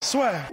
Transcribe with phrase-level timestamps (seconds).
[0.00, 0.48] Swear.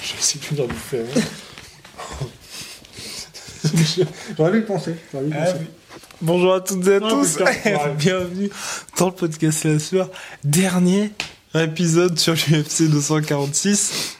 [0.00, 1.04] Je sais plus faire.
[4.38, 4.94] J'aurais dû le penser.
[5.12, 5.56] j'aurais dû le penser.
[5.60, 5.66] oui.
[6.22, 7.38] Bonjour à toutes et à tous,
[7.98, 8.50] bienvenue
[8.98, 10.10] dans le podcast La Sueur,
[10.44, 11.10] dernier
[11.54, 14.19] épisode sur l'UFC 246.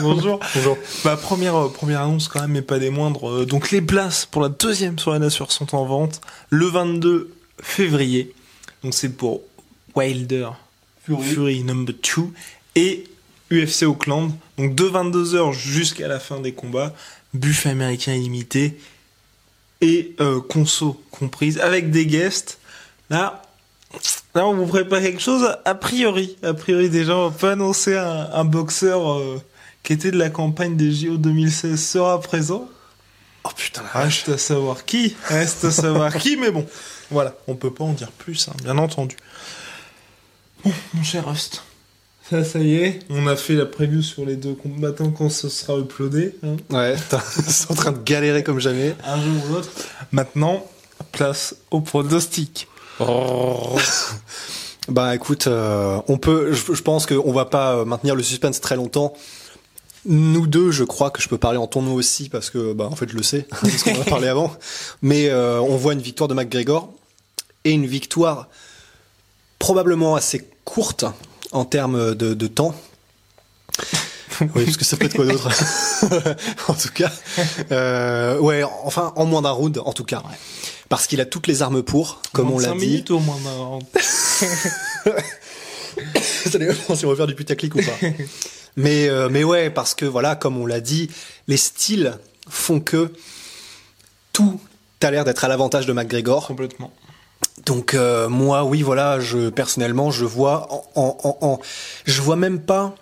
[0.00, 0.40] Bonjour.
[0.54, 0.78] Bonjour.
[1.04, 3.28] Ma première, euh, première annonce quand même, mais pas des moindres.
[3.30, 7.32] euh, donc les places pour la deuxième soirée La Sueur sont en vente le 22
[7.62, 8.32] février.
[8.82, 9.40] Donc c'est pour
[9.94, 10.50] Wilder
[11.04, 11.22] Fury.
[11.22, 12.22] Fury number 2
[12.76, 13.04] et
[13.50, 14.32] UFC Auckland.
[14.56, 16.94] Donc de 22h jusqu'à la fin des combats,
[17.34, 18.78] buffet américain illimité
[19.80, 22.58] et euh, conso comprise avec des guests.
[23.10, 23.42] Là,
[24.34, 26.36] là on vous prépare quelque chose a priori.
[26.42, 29.40] A priori déjà, on peut annoncer un, un boxeur euh,
[29.88, 32.68] qui était de la campagne des JO 2016 sera présent.
[33.44, 34.02] Oh putain, la.
[34.02, 35.16] Reste à savoir qui.
[35.28, 36.66] Reste à savoir qui, mais bon.
[37.10, 39.16] Voilà, on peut pas en dire plus, hein, bien entendu.
[40.62, 41.62] Bon, mon cher Rust.
[42.28, 42.98] Ça, ça y est.
[43.08, 46.36] On a fait la preview sur les deux combattants quand ce sera uploadé.
[46.42, 47.16] hein, Ouais, t'es
[47.70, 48.94] en train de galérer comme jamais.
[49.06, 49.70] un jour ou l'autre.
[50.12, 50.66] Maintenant,
[51.12, 52.68] place au pronostic.
[54.88, 58.60] Bah écoute, euh, on peut, je, je pense qu'on va pas euh, maintenir le suspense
[58.60, 59.14] très longtemps.
[60.06, 62.88] Nous deux, je crois que je peux parler en ton nom aussi parce que, bah
[62.90, 64.52] en fait, je le sais, parce qu'on en a parlé avant.
[65.02, 66.92] Mais euh, on voit une victoire de McGregor
[67.64, 68.48] et une victoire
[69.58, 71.04] probablement assez courte
[71.52, 72.74] en termes de, de temps.
[74.54, 75.48] Oui, parce que ça peut être quoi d'autre
[76.68, 77.10] En tout cas,
[77.72, 80.22] euh, ouais, enfin en moins d'un round, en tout cas,
[80.88, 82.86] parce qu'il a toutes les armes pour, comme on l'a 25 dit.
[82.86, 83.36] minutes au moins.
[86.46, 88.08] Ça dépend si on veut faire du putaclic ou pas.
[88.76, 91.10] Mais, euh, mais ouais, parce que voilà, comme on l'a dit,
[91.46, 92.18] les styles
[92.48, 93.12] font que
[94.32, 94.60] tout
[95.02, 96.46] a l'air d'être à l'avantage de McGregor.
[96.46, 96.92] Complètement.
[97.66, 101.60] Donc euh, moi, oui, voilà, je personnellement, je vois, en, en, en- en-
[102.04, 102.94] je vois même pas.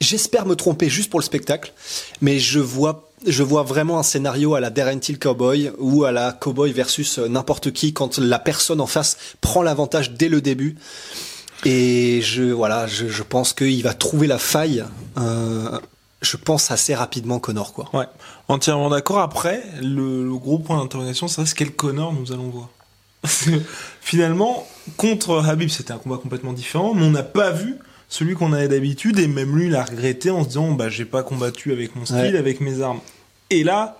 [0.00, 1.72] J'espère me tromper juste pour le spectacle,
[2.20, 6.12] mais je vois, je vois vraiment un scénario à la Darren Till Cowboy ou à
[6.12, 10.40] la Cowboy versus euh, n'importe qui quand la personne en face prend l'avantage dès le
[10.42, 10.76] début.
[11.64, 14.84] Et je, voilà, je, je pense qu'il va trouver la faille.
[15.18, 15.78] euh,
[16.22, 17.88] je pense assez rapidement Connor, quoi.
[17.92, 18.06] Ouais,
[18.48, 19.20] entièrement d'accord.
[19.20, 22.68] Après, le, le gros point d'interrogation, c'est quel Connor nous allons voir.
[24.00, 24.66] Finalement,
[24.96, 27.76] contre Habib, c'était un combat complètement différent, mais on n'a pas vu
[28.08, 31.22] celui qu'on avait d'habitude, et même lui l'a regretté en se disant, bah, j'ai pas
[31.22, 32.36] combattu avec mon style, Ouais.
[32.36, 33.00] avec mes armes.
[33.50, 33.98] Et là,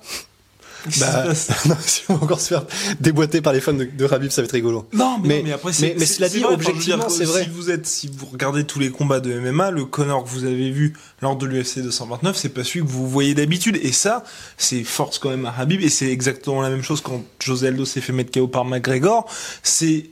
[1.00, 1.24] Bah,
[1.66, 2.64] non, si on va encore se faire
[3.00, 4.88] déboîter par les fans de, de Habib, ça va être rigolo.
[4.92, 7.44] Non, mais, Mais- non, mais après, mais- cela dit, vrai, objectivement, c'est vrai.
[7.44, 10.44] Si vous êtes, si vous regardez tous les combats de MMA, le Connor que vous
[10.44, 13.78] avez vu lors de l'UFC 229, c'est pas celui que vous voyez d'habitude.
[13.82, 14.24] Et ça,
[14.56, 15.80] c'est force quand même à Habib.
[15.82, 19.28] Et c'est exactement la même chose quand José Aldo s'est fait mettre KO par McGregor.
[19.62, 20.10] C'est-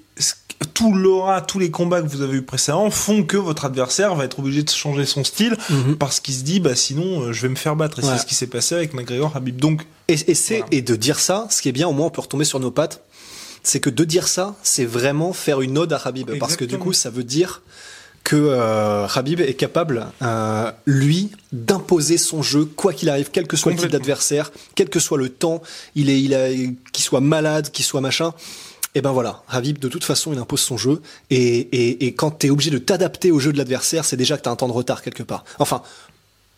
[0.72, 4.24] tout l'aura, tous les combats que vous avez eu précédemment font que votre adversaire va
[4.24, 5.56] être obligé de changer son style
[5.98, 7.98] parce qu'il se dit, bah, sinon, euh, je vais me faire battre.
[7.98, 9.56] Et c'est ce qui s'est passé avec McGregor Habib.
[9.56, 10.68] Donc, Et, et c'est Voilà.
[10.72, 12.70] et de dire ça, ce qui est bien, au moins on peut retomber sur nos
[12.70, 13.02] pattes.
[13.62, 16.78] C'est que de dire ça, c'est vraiment faire une ode à Habib, parce que du
[16.78, 17.62] coup, ça veut dire
[18.22, 23.56] que euh, Habib est capable, euh, lui, d'imposer son jeu, quoi qu'il arrive, quel que
[23.56, 25.62] soit le type d'adversaire, quel que soit le temps,
[25.94, 28.32] il est, il a, qu'il soit malade, qu'il soit machin.
[28.94, 31.02] Et ben voilà, Habib, de toute façon, il impose son jeu.
[31.30, 34.42] Et, et, et quand t'es obligé de t'adapter au jeu de l'adversaire, c'est déjà que
[34.42, 35.44] t'as un temps de retard quelque part.
[35.58, 35.82] Enfin,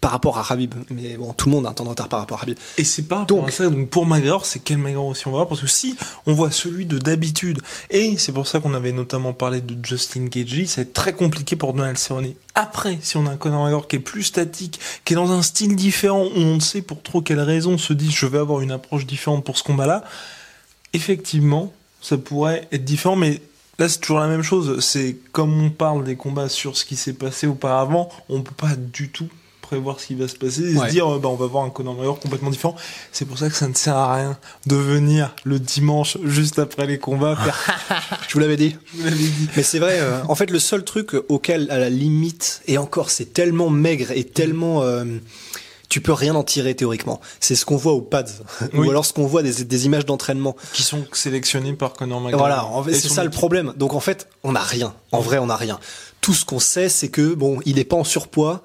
[0.03, 0.75] par rapport à Habib.
[0.91, 2.59] Mais bon, tout le monde a un temps de retard par rapport à Habib.
[2.77, 3.65] Et c'est pas Donc- à ça.
[3.71, 5.97] Donc pour McGregor, c'est quel McGregor aussi on va voir Parce que si
[6.27, 10.27] on voit celui de d'habitude, et c'est pour ça qu'on avait notamment parlé de Justin
[10.27, 12.35] Gagey, ça va être très compliqué pour Donald Cerrone.
[12.55, 15.41] Après, si on a un Conor McGregor qui est plus statique, qui est dans un
[15.43, 18.39] style différent, où on ne sait pour trop quelle raison on se dit je vais
[18.39, 20.05] avoir une approche différente pour ce combat-là,
[20.93, 21.73] effectivement,
[22.09, 23.41] ça pourrait être différent, mais
[23.79, 24.79] là c'est toujours la même chose.
[24.85, 28.77] C'est comme on parle des combats sur ce qui s'est passé auparavant, on peut pas
[28.77, 29.29] du tout
[29.61, 30.87] prévoir ce qui va se passer et Ouais.
[30.87, 32.77] se dire euh, bah, on va voir un Conor McGregor complètement différent.
[33.11, 36.87] C'est pour ça que ça ne sert à rien de venir le dimanche juste après
[36.87, 38.21] les combats faire.
[38.29, 38.77] Je vous l'avais dit.
[38.95, 39.49] Dit.
[39.57, 43.11] Mais c'est vrai, euh, en fait, le seul truc auquel, à la limite, et encore,
[43.11, 45.05] c'est tellement maigre et tellement, euh,
[45.89, 47.21] tu peux rien en tirer théoriquement.
[47.41, 48.25] C'est ce qu'on voit aux pads,
[48.75, 48.87] Oui.
[48.87, 50.57] ou alors ce qu'on voit des, des images d'entraînement.
[50.73, 52.41] Qui sont sélectionnés par Conor McGregor.
[52.41, 53.73] Voilà, en fait, Et c'est ça le problème.
[53.77, 54.95] Donc en fait, on n'a rien.
[55.13, 55.79] En vrai, on n'a rien.
[56.21, 58.63] Tout ce qu'on sait, c'est que bon, il est pas en surpoids,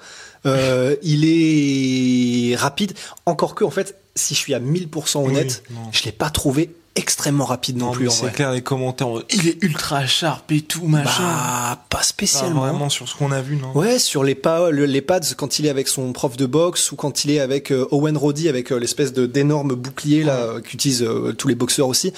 [0.47, 2.93] euh, il est rapide.
[3.25, 6.71] Encore que, en fait, si je suis à 1000% honnête, Oui, je l'ai pas trouvé
[6.95, 10.61] extrêmement rapide non, Non, plus c'est clair, les commentaires, euh, il est ultra sharp et
[10.61, 11.23] tout, machin.
[11.23, 12.61] Bah, pas Pas spécialement.
[12.61, 15.65] vraiment sur ce qu'on a vu, non Ouais, sur les pas, les pads quand il
[15.65, 18.71] est avec son prof de boxe ou quand il est avec euh, Owen Roddy avec
[18.71, 22.11] euh, l'espèce de d'énorme bouclier là qu'utilisent euh, tous les boxeurs aussi.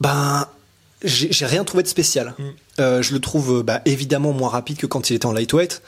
[0.00, 0.46] Ben,
[1.02, 2.34] j'ai j'ai rien trouvé de spécial.
[2.38, 2.42] Mm.
[2.80, 5.82] Euh, je le trouve bah, évidemment moins rapide que quand il était en lightweight,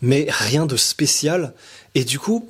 [0.00, 1.52] mais rien de spécial.
[1.94, 2.48] Et du coup,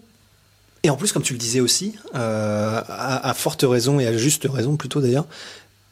[0.83, 4.17] et en plus comme tu le disais aussi, euh, à, à forte raison et à
[4.17, 5.27] juste raison plutôt d'ailleurs,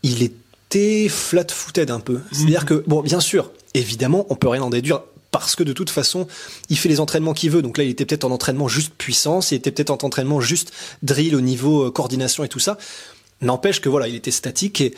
[0.03, 2.21] il était flat-footed un peu.
[2.33, 5.91] C'est-à-dire que bon, bien sûr, évidemment, on peut rien en déduire parce que de toute
[5.91, 6.27] façon,
[6.71, 7.63] il fait les entraînements qu'il veut.
[7.63, 10.73] Donc là, il était peut-être en entraînement juste puissance, il était peut-être en entraînement juste
[11.03, 12.79] drill au niveau euh, coordination et tout ça.
[13.41, 14.95] N'empêche que voilà, il était statique et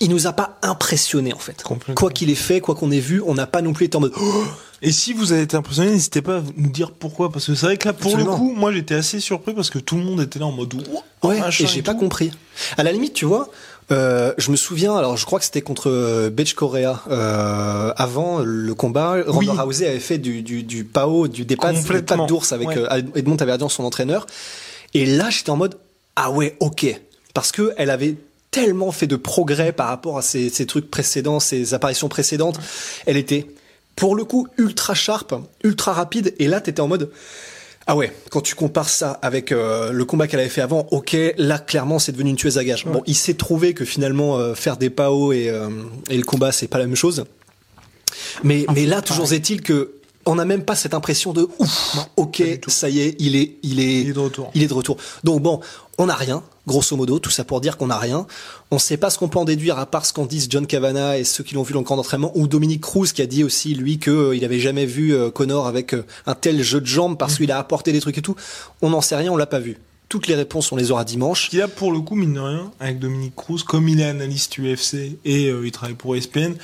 [0.00, 1.62] il nous a pas impressionné en fait.
[1.94, 4.00] Quoi qu'il ait fait, quoi qu'on ait vu, on n'a pas non plus été en
[4.00, 4.44] mode oh
[4.82, 7.30] Et si vous avez été impressionné, n'hésitez pas à nous dire pourquoi.
[7.32, 8.32] Parce que c'est vrai que là, pour Absolument.
[8.32, 10.74] le coup, moi j'étais assez surpris parce que tout le monde était là en mode
[10.74, 12.00] Ouah, Ouais, et j'ai pas tout.
[12.00, 12.30] compris.
[12.76, 13.48] À la limite, tu vois,
[13.90, 18.40] euh, je me souviens, alors je crois que c'était contre euh, Betch Correa, euh, avant
[18.40, 19.48] le combat, Oui.
[19.48, 21.76] Ronda Rousey avait fait du, du, du PAO, du des pattes,
[22.28, 22.78] d'ours avec Ouais.
[22.78, 24.26] euh, Edmond Taverdian, son entraîneur.
[24.92, 25.78] Et là, j'étais en mode,
[26.16, 26.86] ah ouais, ok.
[27.32, 28.16] Parce que elle avait
[28.50, 32.58] tellement fait de progrès par rapport à ses, ses trucs précédents, ses apparitions précédentes.
[33.06, 33.46] Elle était,
[33.96, 35.34] pour le coup, ultra sharp,
[35.64, 36.34] ultra rapide.
[36.38, 37.10] Et là, t'étais en mode,
[37.86, 41.16] ah ouais, quand tu compares ça avec euh, le combat qu'elle avait fait avant, ok,
[41.38, 42.84] là clairement c'est devenu une tueuse à gage.
[42.84, 45.68] Bon, il s'est trouvé que finalement euh, faire des PAO et, euh,
[46.10, 47.24] et le combat c'est pas la même chose.
[48.42, 49.92] Mais, mais là, toujours est-il que
[50.26, 53.80] on n'a même pas cette impression de ouf, ok, ça y est, il est, il
[53.80, 54.50] est, Il est de retour.
[54.54, 54.96] il est de retour.
[55.24, 55.60] Donc bon,
[55.98, 58.26] on n'a rien, grosso modo, tout ça pour dire qu'on n'a rien.
[58.70, 61.18] On sait pas ce qu'on peut en déduire à part ce qu'en disent John Cavana
[61.18, 63.44] et ceux qui l'ont vu dans le camp d'entraînement, ou Dominique Cruz qui a dit
[63.44, 66.80] aussi lui que euh, il avait jamais vu euh, Connor avec euh, un tel jeu
[66.80, 68.36] de jambes parce qu'il a apporté des trucs et tout.
[68.82, 69.78] On n'en sait rien, on l'a pas vu.
[70.08, 71.50] Toutes les réponses on les aura dimanche.
[71.50, 74.58] Qui là, pour le coup, mine de rien, avec Dominique Cruz, comme il est analyste
[74.58, 76.54] UFC et euh, il travaille pour ESPN,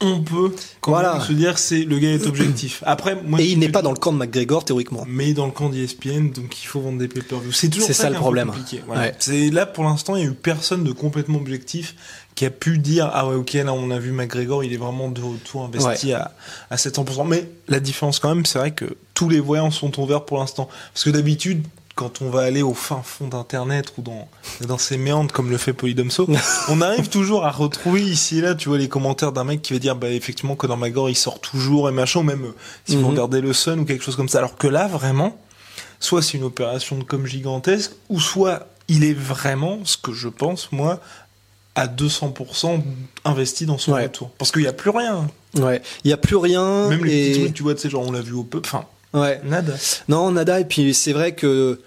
[0.00, 1.14] on peut quand Voilà.
[1.14, 2.82] même se dire que c'est le gars est objectif.
[2.86, 5.04] Après, moi, Et il n'est pas dans le camp de McGregor théoriquement.
[5.08, 7.50] mais dans le camp d'ESPN, donc il faut vendre des pay-per-view.
[7.52, 8.48] C'est toujours C'est ça le problème.
[8.48, 8.82] compliqué.
[8.86, 9.02] Voilà.
[9.02, 9.14] Ouais.
[9.18, 11.94] C'est là pour l'instant, il y a eu personne de complètement objectif
[12.34, 15.08] qui a pu dire ah ouais ok là on a vu McGregor, il est vraiment
[15.08, 16.32] de retour investi à
[16.70, 17.26] à 700%.
[17.26, 18.84] Mais la différence quand même, c'est vrai que
[19.14, 20.68] tous les voyants sont ouverts pour l'instant.
[20.92, 21.64] Parce que d'habitude.
[21.96, 24.28] Quand on va aller au fin fond d'internet ou dans
[24.68, 26.28] dans ces méandres comme le fait Polydomso,
[26.68, 29.72] on arrive toujours à retrouver ici et là, tu vois, les commentaires d'un mec qui
[29.72, 32.54] va dire, bah, effectivement, Conor McGregor, il sort toujours et machin, ou même euh,
[32.84, 33.10] si vous Mhm.
[33.12, 34.38] regardez le Sun ou quelque chose comme ça.
[34.38, 35.38] Alors que là, vraiment,
[35.98, 40.28] soit c'est une opération de com gigantesque, ou soit il est vraiment, ce que je
[40.28, 41.00] pense, moi,
[41.74, 42.82] à 200%
[43.24, 44.02] investi dans son Ouais.
[44.04, 44.30] retour.
[44.38, 45.26] Parce qu'il n'y a plus rien.
[45.54, 46.88] Ouais, il y a plus rien.
[46.88, 47.30] Même les et...
[47.30, 49.40] petits trucs, tu vois, tu sais, genre, on l'a vu au peu, enfin, Ouais.
[49.44, 49.74] nada.
[50.08, 50.60] Non, nada.
[50.60, 51.80] Et puis c'est vrai que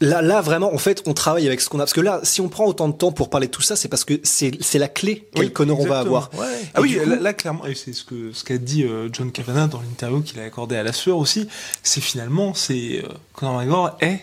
[0.00, 1.82] là, là vraiment, en fait, on travaille avec ce qu'on a.
[1.82, 3.88] Parce que là, si on prend autant de temps pour parler de tout ça, c'est
[3.88, 6.30] parce que c'est la clé quel Oui, Connor on va avoir.
[6.34, 6.46] Ouais.
[6.74, 9.30] Ah oui, coup- là, là, clairement, et c'est ce que ce qu'a dit euh, John
[9.32, 11.48] Kavanagh dans l'interview qu'il a accordé à la sueur aussi,
[11.82, 14.20] c'est finalement, c'est euh, Conor McGregor est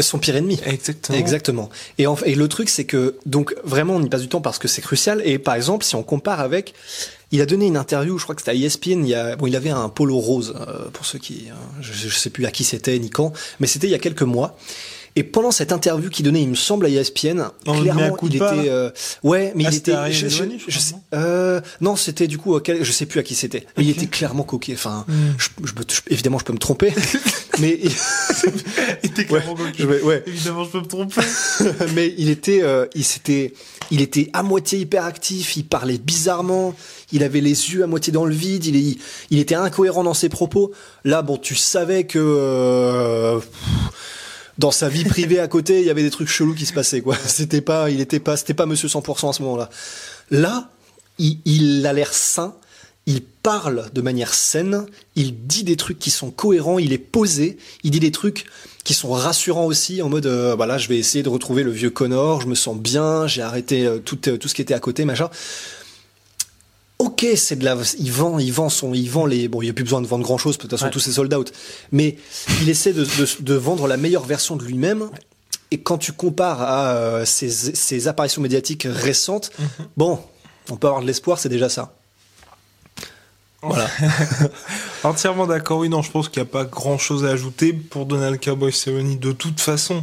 [0.00, 0.58] Son pire ennemi.
[0.66, 1.18] exactement.
[1.18, 1.70] Exactement.
[1.98, 4.58] Et, en, et le truc, c'est que, donc, vraiment, on y passe du temps parce
[4.58, 5.22] que c'est crucial.
[5.24, 6.74] Et par exemple, si on compare avec,
[7.30, 9.46] il a donné une interview, je crois que c'était à ESPN, il, y a, bon,
[9.46, 12.50] il avait un polo rose, euh, pour ceux qui, euh, je, je sais plus à
[12.50, 14.56] qui c'était ni quand, mais c'était il y a quelques mois.
[15.16, 18.44] Et pendant cette interview qu'il donnait, il me semble, à ESPN, On clairement, il était,
[18.68, 18.90] euh,
[19.22, 22.82] ouais, mais Ah, il était, je, je- je sais- euh, non, c'était du coup, auquel,
[22.84, 23.64] je sais plus à qui c'était.
[23.76, 24.72] Mais il était clairement coquet.
[24.74, 25.32] Enfin, Hmm.
[25.38, 26.92] je, évidemment, je peux me tromper,
[27.60, 27.78] mais
[29.04, 29.74] Et t'es clairement coquille.
[29.78, 30.24] je vais- ouais.
[30.26, 31.20] Évidemment, je peux me tromper.
[31.94, 33.54] mais il était, euh, il s'était,
[33.92, 36.74] il était à moitié hyperactif, il parlait bizarrement,
[37.12, 38.98] il avait les yeux à moitié dans le vide, il,
[39.30, 40.72] il était incohérent dans ses propos.
[41.04, 43.38] Là, bon, tu savais que euh,
[44.58, 47.00] dans sa vie privée à côté, il y avait des trucs chelous qui se passaient,
[47.00, 47.16] quoi.
[47.26, 49.70] C'était pas, il était pas, c'était pas Monsieur 100% à ce moment-là.
[50.30, 50.70] Là,
[51.18, 52.54] il, il a l'air sain.
[53.06, 57.58] Il parle de manière saine, il dit des trucs qui sont cohérents, il est posé,
[57.82, 58.46] il dit des trucs
[58.82, 61.90] qui sont rassurants aussi, en mode, euh, voilà, je vais essayer de retrouver le vieux
[61.90, 64.80] Connor, je me sens bien, j'ai arrêté euh, tout, euh, tout ce qui était à
[64.80, 65.28] côté, machin.
[67.04, 69.70] Ok, c'est de la, il vend, il vend son, il vend les, bon, il y
[69.70, 70.90] a plus besoin de vendre grand chose, de toute façon, Ouais.
[70.90, 71.52] tous ces sold out.
[71.92, 72.16] Mais
[72.62, 75.10] il essaie de, de, de vendre la meilleure version de lui-même.
[75.70, 79.50] Et quand tu compares à euh, ses, ses apparitions médiatiques récentes,
[79.96, 80.18] bon,
[80.70, 81.94] on peut avoir de l'espoir, c'est déjà ça.
[83.62, 83.88] Voilà.
[85.04, 85.78] Entièrement d'accord.
[85.78, 88.72] Oui, non, je pense qu'il n'y a pas grand chose à ajouter pour Donald Cowboy
[88.72, 89.18] Cerrone.
[89.18, 90.02] De toute façon,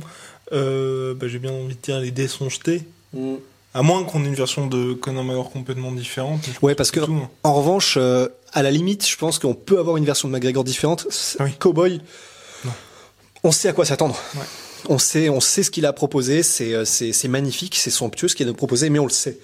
[0.51, 2.83] euh, bah, j'ai bien envie de dire les dés sont jetés.
[3.13, 3.35] Mm.
[3.73, 6.41] À moins qu'on ait une version de Conor McGregor complètement différente.
[6.61, 7.29] Ouais, parce que tout, hein.
[7.43, 10.63] en revanche, euh, à la limite, je pense qu'on peut avoir une version de McGregor
[10.65, 11.07] différente.
[11.39, 11.51] Oui.
[11.57, 12.01] Cowboy,
[12.65, 12.71] Non.
[13.45, 14.17] on sait à quoi s'attendre.
[14.35, 14.41] Ouais.
[14.89, 16.43] On sait, on sait ce qu'il a proposé.
[16.43, 19.37] C'est, euh, c'est, c'est magnifique, c'est somptueux ce qu'il a proposé, mais on le sait.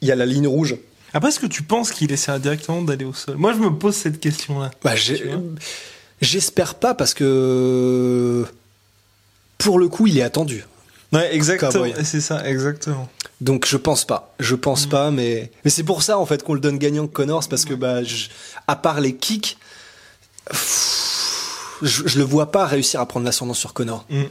[0.00, 0.76] Il y a la ligne rouge.
[1.12, 3.36] Après, est-ce que tu penses qu'il essaiera directement d'aller au sol?
[3.36, 4.70] Moi, je me pose cette question-là.
[4.82, 5.24] Bah, j'ai-
[6.20, 8.44] j'espère pas parce que
[9.58, 10.64] pour le coup, il est attendu.
[11.12, 11.84] Ouais, exactement.
[12.04, 13.08] C'est ça, exactement.
[13.40, 14.90] Donc je pense pas, je pense Mm.
[14.90, 17.72] pas, mais mais c'est pour ça en fait qu'on le donne gagnant Connors parce que
[17.74, 18.26] bah je-
[18.66, 19.56] à part les kicks,
[20.50, 24.04] pff, je, je le vois pas réussir à prendre l'ascendant sur Connor.
[24.10, 24.22] Mm.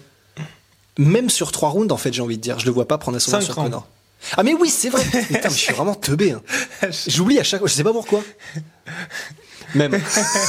[1.00, 3.16] Même sur trois rounds en fait, j'ai envie de dire, je le vois pas prendre
[3.16, 3.70] l'ascendant sur rounds.
[3.72, 3.88] Connor.
[4.38, 5.04] Ah mais oui, c'est vrai.
[5.28, 6.32] Putain, mais je suis vraiment teubé.
[6.34, 6.42] hein.
[7.08, 8.22] J'oublie à chaque fois, je sais pas pourquoi.
[9.76, 10.00] Même.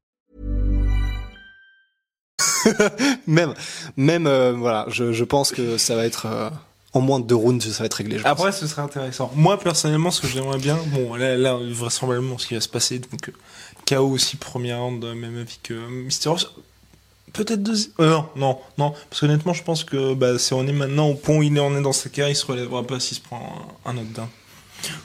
[3.27, 3.53] même,
[3.97, 6.49] même, euh, voilà, je, je pense que ça va être euh,
[6.93, 8.17] en moins de deux rounds, ça va être réglé.
[8.17, 8.31] je pense.
[8.31, 9.31] Après, ce serait intéressant.
[9.35, 12.99] Moi, personnellement, ce que j'aimerais bien, bon, là, là, vraisemblablement, ce qui va se passer,
[12.99, 13.33] donc, euh,
[13.87, 16.37] KO aussi, première round, même avis que Mysterio.
[17.33, 17.93] Peut-être deuxième.
[17.99, 18.93] Euh, non, non, non.
[19.09, 21.59] Parce qu'honnêtement, je pense que bah, c'est on est maintenant au point où il est,
[21.61, 24.27] on est dans sa carrière, il se relèvera pas s'il se prend un, un knockdown.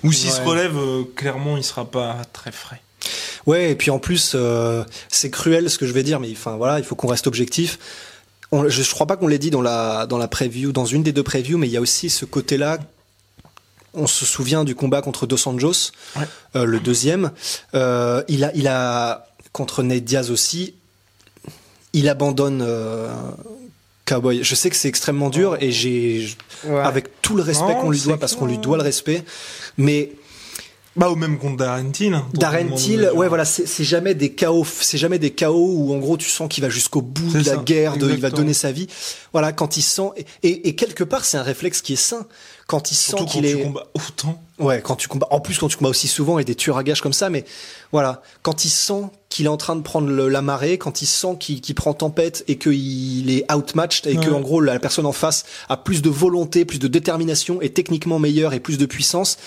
[0.02, 2.80] Ou s'il se relève, euh, clairement, il sera pas très frais.
[3.46, 6.56] Ouais, et puis en plus, euh, c'est cruel ce que je vais dire, mais enfin
[6.56, 7.78] voilà, il faut qu'on reste objectif.
[8.52, 11.02] On, je, je crois pas qu'on l'ait dit dans la dans la preview, dans une
[11.02, 12.78] des deux previews, mais il y a aussi ce côté-là.
[13.94, 16.24] On se souvient du combat contre Dos Anjos, Ouais.
[16.56, 17.30] euh, le deuxième.
[17.74, 20.74] Euh, il a il a contre Nate Diaz aussi.
[21.92, 22.62] Il abandonne
[24.04, 24.44] Cowboy.
[24.44, 26.28] Je sais que c'est extrêmement dur et j'ai
[26.68, 29.24] avec tout le respect qu'on lui doit parce qu'on lui doit le respect,
[29.78, 30.12] mais
[30.96, 32.20] Bah, ou même contre Darren Till.
[32.34, 36.16] Darren Till, ouais voilà, c'est jamais des chaos, c'est jamais des chaos où en gros
[36.16, 38.72] tu sens qu'il va jusqu'au bout de la ça, guerre, de, il va donner sa
[38.72, 38.86] vie.
[39.32, 42.26] Voilà, quand il sent et, et, et quelque part c'est un réflexe qui est sain.
[42.68, 44.42] Quand il Surtout sent quand qu'il tu est, combats autant.
[44.58, 46.82] ouais, quand tu combats, en plus quand tu combats aussi souvent et des tueurs à
[46.82, 47.44] gages comme ça, mais
[47.92, 51.06] voilà, quand il sent qu'il est en train de prendre le- la marée, quand il
[51.06, 54.36] sent qu'il prend tempête et qu'il est outmatched et que Ouais.
[54.36, 58.18] en gros la personne en face a plus de volonté, plus de détermination, est techniquement
[58.18, 59.38] meilleure et plus de puissance,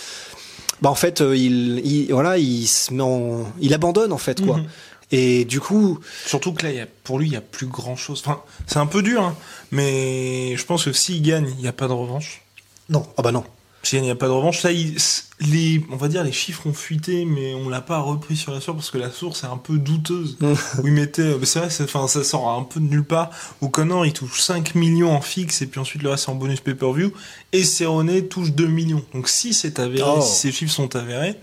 [0.81, 4.41] bah en fait euh, il, il voilà il se met en, il abandonne en fait
[4.43, 4.57] quoi.
[4.57, 4.67] Mhm.
[5.11, 7.95] Et du coup, Surtout que là, y a, pour lui, il y a plus grand
[7.95, 8.21] chose.
[8.23, 9.35] Enfin, c'est un peu dur, hein,
[9.71, 12.43] mais je pense que s'il gagne, il n'y a pas de revanche.
[12.89, 13.43] non, ah bah non.
[13.83, 14.61] S'il gagne, il n'y a pas de revanche.
[14.63, 14.97] Là, il-
[15.39, 18.59] les, on va dire, les chiffres ont fuité, mais on l'a pas repris sur la
[18.59, 20.37] source parce que la source est un peu douteuse.
[20.83, 23.29] où il mettait, euh, c'est vrai, enfin, ça sort un peu de nulle part.
[23.61, 26.59] Où Connor, il touche 5 millions en fixe et puis ensuite le reste en bonus
[26.59, 27.13] pay-per-view.
[27.53, 29.03] Et Cerrone touche 2 millions.
[29.13, 30.21] Donc si c'est avéré, Oh.
[30.21, 31.35] si ces chiffres sont avérés,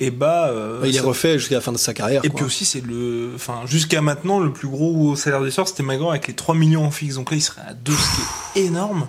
[0.00, 2.22] et bah, euh, il est ça- refait jusqu'à la fin de sa carrière.
[2.24, 2.36] Et quoi.
[2.38, 6.10] puis aussi, c'est le, enfin, jusqu'à maintenant, le plus gros salaire du sort, c'était McGregor
[6.10, 7.14] avec les 3 millions en fixe.
[7.16, 9.08] Donc là, il serait à 2, ce qui est énorme.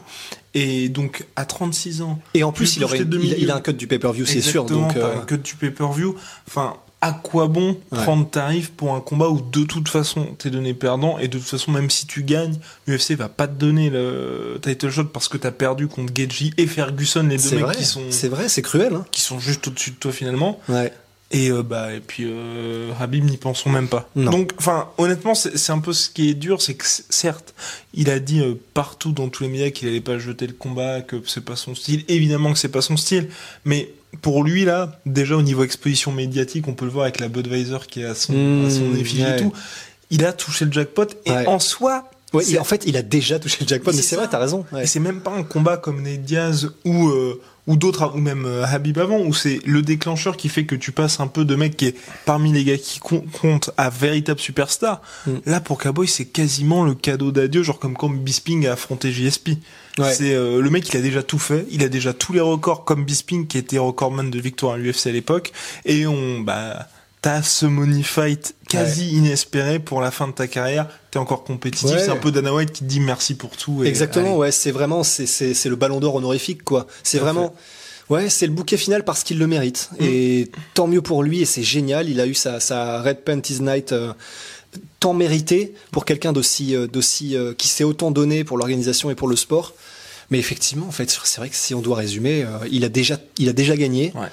[0.59, 2.19] Et donc, à 36 ans.
[2.33, 4.65] et en plus, il aurait, a un cut du pay-per-view, c'est sûr.
[4.65, 6.15] Donc, euh, un cut du pay-per-view.
[6.47, 8.03] Enfin, à quoi bon Ouais.
[8.03, 11.47] prendre tarif pour un combat où de toute façon t'es donné perdant et de toute
[11.47, 12.55] façon même si tu gagnes,
[12.87, 16.65] l'UFC va pas te donner le title shot parce que t'as perdu contre Geji et
[16.65, 18.95] Ferguson, les deux mecs vrai, qui sont c'est vrai, c'est cruel.
[18.95, 19.05] Hein.
[19.11, 20.59] qui sont juste au-dessus de toi finalement.
[20.69, 20.91] Ouais.
[21.29, 24.09] Et euh, bah et puis euh, Habib n'y pensons même pas.
[24.15, 24.31] Non.
[24.31, 27.53] Donc enfin honnêtement c'est un peu ce qui est dur, c'est que certes
[27.93, 31.01] il a dit euh, partout dans tous les médias qu'il allait pas jeter le combat,
[31.01, 32.05] que c'est pas son style.
[32.07, 33.27] Évidemment que c'est pas son style,
[33.65, 33.91] mais
[34.21, 37.79] pour lui là déjà au niveau exposition médiatique, on peut le voir avec la Budweiser
[37.89, 39.37] qui est à son, Mmh, à son effigie ouais.
[39.37, 39.51] et tout.
[40.09, 41.45] Il a touché le jackpot et Ouais.
[41.47, 44.27] en soi Ouais, il- en fait, il a déjà touché le jackpot, mais C'est vrai,
[44.29, 44.65] t'as raison.
[44.73, 44.83] ouais.
[44.83, 48.45] et c'est même pas un combat comme Nate Diaz ou euh, ou d'autres ou même
[48.45, 51.55] euh, Habib avant où c'est le déclencheur qui fait que tu passes un peu de
[51.55, 55.01] mec qui est parmi les gars qui com- comptent à véritable superstar.
[55.25, 55.31] Mm.
[55.45, 59.49] Là pour Cowboy c'est quasiment le cadeau d'adieu genre comme quand Bisping a affronté JSP.
[59.97, 60.13] Ouais.
[60.13, 62.85] C'est euh, le mec il a déjà tout fait, il a déjà tous les records
[62.85, 65.51] comme Bisping qui était recordman de victoire à l'UFC à l'époque
[65.85, 66.87] et on bah
[67.21, 71.91] t'as ce money fight quasi inespéré pour la fin de ta carrière, t'es encore compétitif,
[71.95, 71.99] Ouais.
[72.03, 74.35] c'est un peu Dana White qui te dit merci pour tout et Exactement, allez.
[74.37, 76.87] ouais, c'est vraiment, c'est, c'est, c'est le ballon d'or honorifique, quoi.
[77.03, 77.53] C'est vraiment,
[78.09, 79.89] Ouais, c'est le bouquet final parce qu'il le mérite.
[79.99, 80.03] Mm.
[80.05, 82.07] Et tant mieux pour lui, et c'est génial.
[82.09, 84.13] Il a eu sa, sa Red Panties Night euh,
[85.01, 89.15] tant mérité pour quelqu'un d'aussi, euh, d'aussi euh, qui s'est autant donné pour l'organisation et
[89.15, 89.73] pour le sport.
[90.29, 93.17] Mais effectivement, en fait, c'est vrai que si on doit résumer, euh, il a déjà,
[93.39, 94.13] il a déjà gagné.
[94.15, 94.27] Ouais.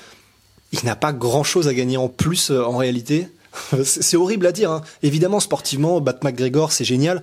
[0.72, 3.26] Il n'a pas grand chose à gagner en plus euh, en réalité.
[3.84, 4.70] c'est horrible à dire.
[4.70, 4.82] Hein.
[5.02, 7.22] Évidemment, sportivement, Bat McGregor, c'est génial.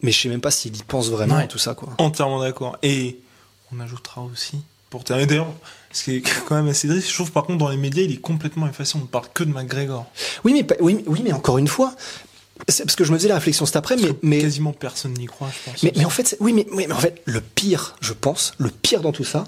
[0.00, 1.44] Mais je sais même pas s'il y pense vraiment Ouais.
[1.44, 1.88] à tout ça, quoi.
[1.98, 2.78] Entièrement d'accord.
[2.82, 3.18] Et
[3.72, 4.58] on ajoutera aussi,
[4.90, 5.52] pour terminer d'ailleurs,
[5.90, 8.12] ce qui est quand même assez triste, je trouve par contre dans les médias, il
[8.12, 10.06] est complètement effacé, on ne parle que de McGregor.
[10.44, 11.94] Oui, mais, oui, oui, mais encore une fois,
[12.68, 15.48] c'est parce que je me faisais la réflexion cet après, mais, Quasiment personne n'y croit,
[15.52, 15.82] je pense.
[15.82, 19.00] mais, mais en fait, oui, mais, mais en fait, le pire, je pense, le pire
[19.00, 19.44] dans tout ça,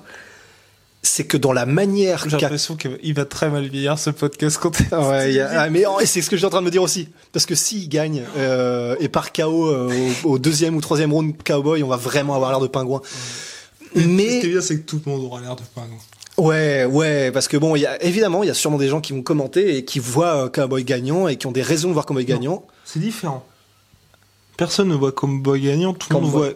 [1.03, 4.79] c'est que dans la manière J'ai l'impression qu'il va très mal vieillir ce podcast quand
[4.93, 7.09] Ouais, ah, mais c'est ce que je suis en train de me dire aussi.
[7.33, 11.35] Parce que s'il gagne euh, et par KO euh, au, au deuxième ou troisième round
[11.43, 13.01] cowboy, on va vraiment avoir l'air de pingouin.
[13.05, 15.97] Ce qui est Mais bien, c'est que tout le monde aura l'air de pingouin.
[16.37, 19.13] ouais, ouais, parce que bon, y a évidemment, il y a sûrement des gens qui
[19.13, 22.05] vont commenter et qui voient euh, cowboy gagnant et qui ont des raisons de voir
[22.05, 22.65] cowboy gagnant.
[22.85, 23.47] C'est différent.
[24.59, 26.51] Personne ne voit Cowboy gagnant, tout le monde voit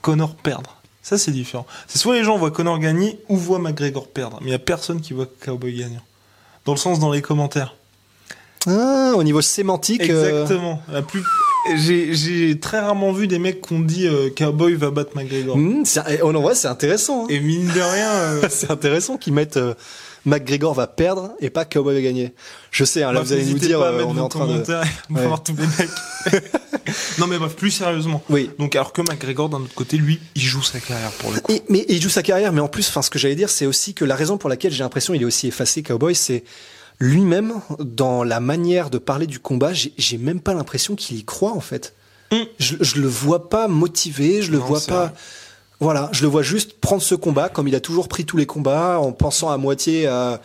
[0.00, 0.75] Connor perdre.
[1.08, 1.66] Ça, c'est différent.
[1.86, 4.38] C'est soit les gens voient Connor gagner ou voient McGregor perdre.
[4.40, 6.02] Mais il n'y a personne qui voit Cowboy gagnant.
[6.64, 7.76] Dans le sens dans les commentaires.
[8.66, 10.00] Ah, au niveau sémantique.
[10.10, 10.82] euh, Exactement.
[10.90, 11.22] La plus...
[11.76, 15.56] J'ai très rarement vu des mecs qui ont dit euh, Cowboy va battre McGregor.
[15.56, 15.84] hmm,
[16.24, 17.24] oh, en vrai, c'est intéressant.
[17.24, 17.28] hein.
[17.28, 19.60] Et mine de rien, euh, c'est intéressant qu'ils mettent
[20.26, 22.34] McGregor va perdre et pas cowboy va gagner.
[22.70, 24.52] Je sais, hein, là, bah, vous allez nous dire, euh, on est en train de.
[24.52, 25.26] Ouais.
[25.26, 26.42] voir tous les mecs.
[27.18, 28.22] non mais bref, plus sérieusement.
[28.28, 28.50] Oui.
[28.58, 31.52] Donc alors que McGregor d'un autre côté, lui, il joue sa carrière pour le coup.
[31.52, 33.66] Et, mais il joue sa carrière, mais en plus, enfin, ce que j'allais dire, c'est
[33.66, 36.44] aussi que la raison pour laquelle j'ai l'impression il est aussi effacé Cowboy, c'est
[36.98, 39.70] lui-même dans la manière de parler du combat.
[39.72, 41.94] J'ai même pas l'impression qu'il y croit en fait.
[42.32, 42.36] Mm.
[42.58, 45.06] Je, je le vois pas motivé, je le Non, vois pas.
[45.06, 45.14] vrai.
[45.80, 48.46] Voilà, je le vois juste prendre ce combat comme il a toujours pris tous les
[48.46, 50.40] combats, en pensant à moitié à,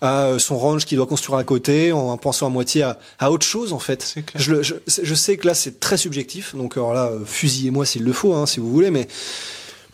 [0.00, 3.44] à son range qu'il doit construire à côté, en pensant à moitié à, à autre
[3.44, 4.14] chose en fait.
[4.26, 4.42] Clair.
[4.42, 8.04] Je, le- je, je sais que là c'est très subjectif, donc alors là fusillez-moi s'il
[8.04, 9.06] le faut, hein, si vous voulez, mais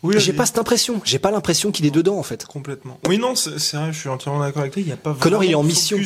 [0.04, 1.00] Oui, j'ai pas cette impression.
[1.04, 2.44] J'ai pas l'impression qu'il est dedans en fait.
[2.46, 3.00] Complètement.
[3.08, 4.82] Oui, non, c'est vrai, je suis entièrement d'accord avec toi.
[4.82, 5.98] Il y a pas Connor, il est en mission.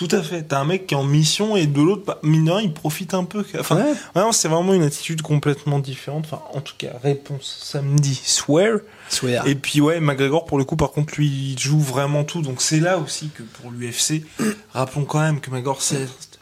[0.00, 0.44] Tout à fait.
[0.44, 2.72] T'as un mec qui est en mission et de l'autre, bah, mine de rien, il
[2.72, 3.44] profite un peu.
[3.58, 3.92] Enfin, Ouais.
[4.14, 6.24] vraiment, c'est vraiment une attitude complètement différente.
[6.24, 8.78] Enfin, en tout cas, réponse samedi, swear.
[9.10, 9.46] Swear.
[9.46, 12.62] Et puis ouais, McGregor pour le coup par contre lui il joue vraiment tout donc
[12.62, 14.22] c'est là aussi que pour l'UFC,
[14.72, 15.80] rappelons quand même que McGregor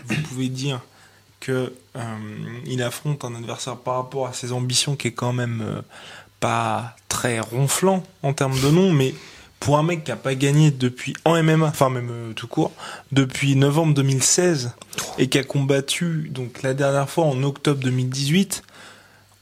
[0.07, 0.81] vous pouvez dire
[1.41, 2.01] que euh,
[2.67, 5.81] il affronte un adversaire par rapport à ses ambitions qui est quand même euh,
[6.41, 9.15] pas très ronflant en termes de nom mais
[9.61, 12.73] pour un mec qui a pas gagné depuis en MMA, enfin même euh, tout court,
[13.13, 14.73] depuis novembre 2016
[15.19, 18.63] et qui a combattu donc la dernière fois en octobre 2018,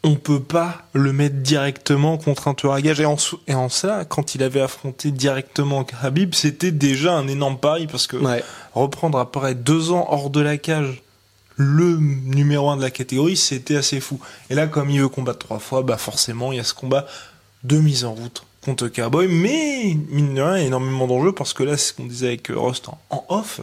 [0.05, 3.01] on peut pas le mettre directement contre un tueur à gage.
[3.01, 7.27] Et en, sou- et en ça, quand il avait affronté directement Khabib, c'était déjà un
[7.29, 8.43] énorme pari parce que Ouais.
[8.75, 11.03] reprendre après deux ans hors de la cage
[11.57, 14.21] le numéro un de la catégorie, c'était assez fou.
[14.51, 17.07] Et là, comme il veut combattre trois fois, bah forcément, il y a ce combat
[17.65, 21.33] de mise en route contre Cowboy, mais mine de rien, il y a énormément d'enjeux
[21.33, 23.61] parce que là, c'est ce qu'on disait avec euh, Rust en, off.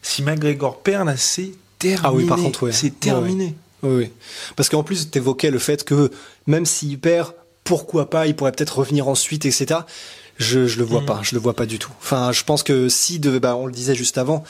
[0.00, 2.00] Si McGregor perd, là, c'est terminé.
[2.04, 2.72] Ah oui, par contre, ouais.
[2.72, 3.54] C'est terminé.
[3.82, 4.10] Oui, oui.
[4.56, 6.10] Parce qu'en plus, tu évoquais le fait que
[6.46, 7.32] même s'il perd,
[7.64, 9.80] pourquoi pas, il pourrait peut-être revenir ensuite, etc.
[10.38, 11.06] Je, je le vois Mm.
[11.06, 11.92] pas, je le vois pas du tout.
[12.00, 14.44] Enfin, je pense que si, de, bah, on le disait juste avant,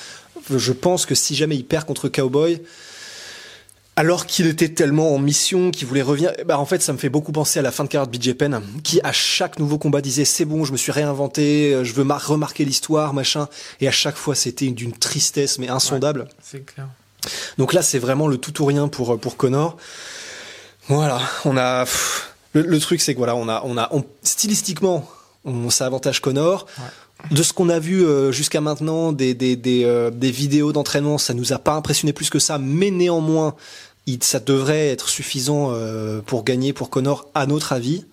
[0.50, 2.60] je pense que si jamais il perd contre Cowboy,
[3.96, 7.08] alors qu'il était tellement en mission, qu'il voulait revenir, bah en fait, ça me fait
[7.08, 10.00] beaucoup penser à la fin de carrière de BJ Penn, qui à chaque nouveau combat
[10.00, 13.48] disait c'est bon, je me suis réinventé, je veux mar- remarquer l'histoire, machin,
[13.80, 16.28] et à chaque fois c'était d'une tristesse mais insondable.
[16.42, 16.88] C'est clair.
[17.56, 19.76] Donc là, c'est vraiment le tout ou rien pour pour Connor.
[20.88, 24.04] Voilà, on a pff, le, le truc, c'est que voilà, on a on a on-
[24.22, 25.08] stylistiquement,
[25.44, 26.66] on, ça avantage Connor.
[27.30, 31.18] De ce qu'on a vu euh, jusqu'à maintenant, des des des, euh, des vidéos d'entraînement,
[31.18, 33.54] ça nous a pas impressionné plus que ça, mais néanmoins,
[34.06, 38.04] il, ça devrait être suffisant euh, pour gagner pour Connor, à notre avis.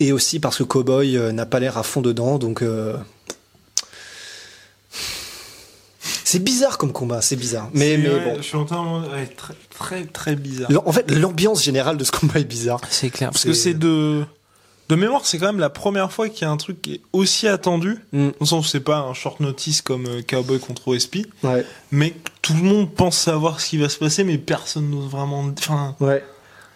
[0.00, 2.62] Et aussi parce que Cowboy euh, n'a pas l'air à fond dedans, donc.
[2.62, 2.96] euh,
[6.24, 7.70] C'est bizarre comme combat, c'est bizarre.
[7.72, 8.36] Mais, C'est- mais ouais, bon.
[8.36, 10.70] Je suis entièrement ouais, très, très, très bizarre.
[10.86, 12.80] En fait, l'ambiance générale de ce combat est bizarre.
[12.90, 13.30] C'est clair.
[13.30, 14.24] Parce que c'est de,
[14.88, 17.00] de mémoire, c'est quand même la première fois qu'il y a un truc qui est
[17.12, 17.98] aussi attendu.
[18.12, 18.28] Mm.
[18.28, 21.64] Dans le sens où c'est pas un short notice comme euh, Cowboy contre OSP, Ouais.
[21.90, 25.44] mais tout le monde pense savoir ce qui va se passer, mais personne n'ose vraiment.
[25.58, 26.24] Enfin, Ouais.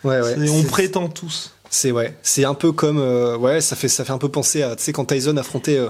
[0.05, 0.51] Ouais, ouais.
[0.51, 1.53] on prétend tous.
[1.71, 2.15] C'est ouais.
[2.23, 4.83] C'est un peu comme euh, ouais, ça fait ça fait un peu penser à tu
[4.83, 5.89] sais quand Tyson affrontait euh,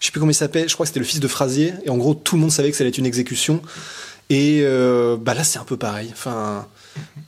[0.00, 1.90] je sais plus comment il s'appelle, je crois que c'était le fils de Frazier et
[1.90, 3.60] en gros tout le monde savait que ça allait être une exécution
[4.30, 6.08] et euh, bah là c'est un peu pareil.
[6.12, 6.66] Enfin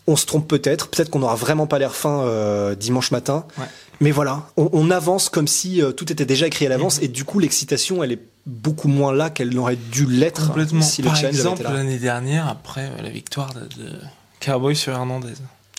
[0.09, 3.45] on se trompe peut-être, peut-être qu'on n'aura vraiment pas l'air fin euh, dimanche matin.
[3.59, 3.65] Ouais.
[4.01, 7.05] Mais voilà, on, on avance comme si euh, tout était déjà écrit à l'avance Mhm.
[7.05, 10.83] et du coup l'excitation elle est beaucoup moins là qu'elle n'aurait dû l'être Complètement.
[10.83, 13.93] si le Par exemple, l'année dernière, après euh, la victoire de, de
[14.41, 15.33] Cowboy sur Hernandez.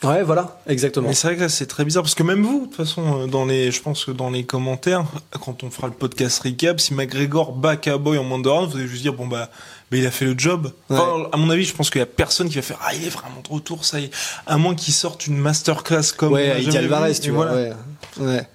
[0.06, 1.08] Ouais, voilà, exactement.
[1.08, 3.28] Mais c'est vrai que c'est très bizarre parce que même vous, de toute façon, euh,
[3.28, 5.06] dans les, je pense que dans les commentaires,
[5.44, 9.02] quand on fera le podcast recap, si McGregor bat Cowboy en round, vous allez juste
[9.02, 9.50] dire bon bah,
[9.92, 10.72] bah, il a fait le job.
[10.90, 10.98] Ouais.
[10.98, 13.06] Enfin, à mon avis, je pense qu'il y a personne qui va faire ah il
[13.06, 14.12] est vraiment de retour ça y est.
[14.46, 17.48] À moins qu'il sorte une masterclass comme ouais, jamais Alvarez, vu, tu vois.
[17.48, 17.76] voilà.
[18.18, 18.26] Ouais.
[18.28, 18.48] ouais.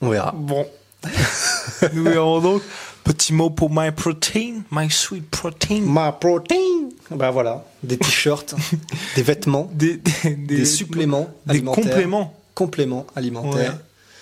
[0.00, 0.32] On verra.
[0.36, 0.66] Bon.
[1.92, 2.62] Nous verrons donc.
[3.04, 5.80] Petit mot pour my protein, my sweet protein.
[5.80, 6.77] Ma protein.
[7.10, 8.54] Bah voilà, des t-shirts,
[9.16, 12.34] des vêtements, Des, des, des, suppléments des compléments.
[12.54, 13.72] compléments alimentaires.
[13.72, 13.78] Ouais.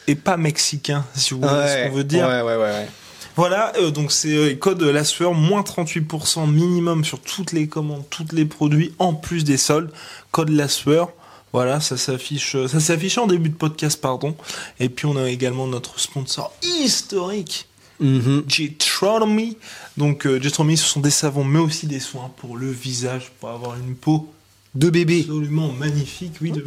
[0.08, 2.26] Et pas mexicains, si vous voyez ce Ouais, qu'on veut dire.
[2.28, 2.62] Ouais, ouais, ouais.
[2.62, 2.86] ouais.
[3.34, 8.04] Voilà, euh, donc c'est euh, code la sueur, moins 38% minimum sur toutes les commandes,
[8.08, 9.90] tous les produits, en plus des soldes.
[10.30, 11.10] Code la sueur.
[11.52, 14.34] Voilà, ça s'affiche, euh, ça s'affiche en début de podcast, pardon.
[14.80, 17.66] Et puis on a également notre sponsor historique,
[18.00, 19.56] Jetronomy.
[19.96, 23.76] Donc euh, ce sont des savons, mais aussi des soins pour le visage, pour avoir
[23.76, 24.32] une peau
[24.74, 25.20] De bébé.
[25.20, 26.64] absolument magnifique, oui, de...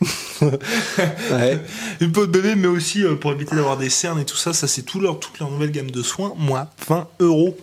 [0.40, 1.60] Ouais.
[2.00, 4.52] une peau de bébé, mais aussi euh, pour éviter d'avoir des cernes et tout ça.
[4.52, 6.32] Ça, c'est tout leur, toute leur nouvelle gamme de soins.
[6.36, 7.58] Moi, 20 euros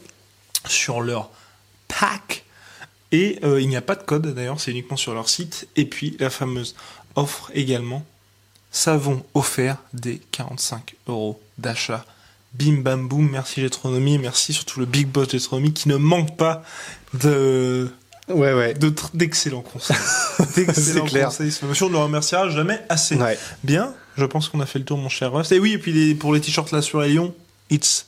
[0.68, 1.30] sur leur
[1.88, 2.44] pack.
[3.12, 5.68] Et euh, il n'y a pas de code d'ailleurs, c'est uniquement sur leur site.
[5.76, 6.76] Et puis la fameuse
[7.16, 8.06] offre également
[8.72, 12.06] savon offert des 45 euros d'achat.
[12.58, 16.64] Bim bam boum, merci Jetronomie, merci surtout le Big Boss Jetronomie qui ne manque pas
[17.14, 17.92] de
[18.30, 18.74] Ouais, ouais.
[18.74, 19.96] de d'excellents conseils.
[20.56, 21.52] D'excellents conseils.
[21.52, 23.16] C'est- Monsieur, on ne le remerciera jamais assez.
[23.18, 23.38] Ouais.
[23.64, 25.52] Bien, je pense qu'on a fait le tour, mon cher Rust.
[25.52, 27.36] Et oui, et puis les- pour les t-shirts là sur Lyon,
[27.70, 28.08] it's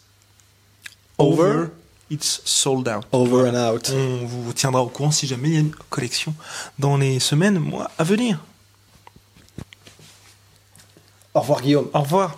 [1.20, 1.44] over.
[1.44, 1.68] Over.
[2.10, 3.04] It's sold out.
[3.12, 3.92] Over and out.
[3.94, 6.34] On vous tiendra au courant si jamais il y a une collection
[6.80, 8.40] dans les semaines, mois à venir.
[11.34, 11.90] Au revoir, Guillaume.
[11.94, 12.38] Au revoir.